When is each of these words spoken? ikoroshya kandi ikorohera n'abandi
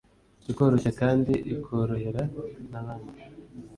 ikoroshya 0.51 0.91
kandi 1.01 1.33
ikorohera 1.55 2.23
n'abandi 2.71 3.21